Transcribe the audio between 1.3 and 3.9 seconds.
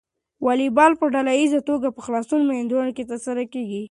ییزه توګه په خلاصو میدانونو کې ترسره کیږي.